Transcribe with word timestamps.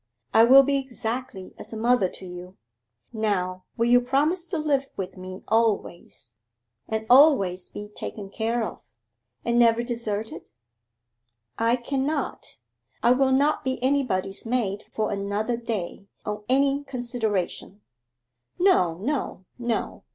I 0.33 0.45
will 0.45 0.63
be 0.63 0.77
exactly 0.77 1.53
as 1.59 1.73
a 1.73 1.77
mother 1.77 2.09
to 2.09 2.25
you. 2.25 2.57
Now 3.13 3.65
will 3.77 3.85
you 3.85 4.01
promise 4.01 4.47
to 4.47 4.57
live 4.57 4.89
with 4.97 5.15
me 5.15 5.43
always, 5.47 6.33
and 6.87 7.05
always 7.07 7.69
be 7.69 7.87
taken 7.87 8.31
care 8.31 8.63
of, 8.63 8.81
and 9.45 9.59
never 9.59 9.83
deserted?' 9.83 10.49
'I 11.59 11.75
cannot. 11.75 12.57
I 13.03 13.11
will 13.11 13.31
not 13.31 13.63
be 13.63 13.77
anybody's 13.83 14.43
maid 14.43 14.85
for 14.91 15.11
another 15.11 15.55
day 15.55 16.07
on 16.25 16.43
any 16.49 16.83
consideration.' 16.83 17.81
'No, 18.57 18.95
no, 18.95 19.45
no. 19.59 20.03